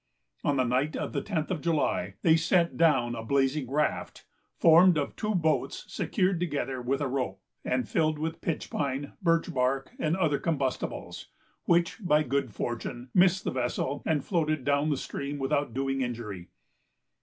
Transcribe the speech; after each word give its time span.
On 0.43 0.57
the 0.57 0.63
night 0.63 0.95
of 0.95 1.13
the 1.13 1.21
tenth 1.21 1.51
of 1.51 1.61
July, 1.61 2.15
they 2.23 2.35
sent 2.35 2.75
down 2.75 3.13
a 3.13 3.23
blazing 3.23 3.69
raft, 3.69 4.25
formed 4.57 4.97
of 4.97 5.15
two 5.15 5.35
boats, 5.35 5.85
secured 5.93 6.39
together 6.39 6.81
with 6.81 7.01
a 7.01 7.07
rope, 7.07 7.39
and 7.63 7.87
filled 7.87 8.17
with 8.17 8.41
pitch 8.41 8.71
pine, 8.71 9.13
birch 9.21 9.53
bark, 9.53 9.91
and 9.99 10.17
other 10.17 10.39
combustibles, 10.39 11.27
which, 11.65 12.03
by 12.03 12.23
good 12.23 12.51
fortune, 12.51 13.11
missed 13.13 13.43
the 13.43 13.51
vessel, 13.51 14.01
and 14.03 14.25
floated 14.25 14.63
down 14.65 14.89
the 14.89 14.97
stream 14.97 15.37
without 15.37 15.71
doing 15.71 16.01
injury. 16.01 16.49